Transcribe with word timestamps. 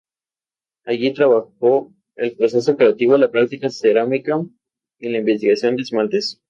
Allí 0.83 1.13
trabajó 1.13 1.93
el 2.15 2.35
proceso 2.35 2.75
creativo, 2.75 3.15
la 3.19 3.29
práctica 3.29 3.69
cerámica 3.69 4.41
y 4.97 5.09
la 5.09 5.19
investigación 5.19 5.75
de 5.75 5.83
esmaltes. 5.83 6.39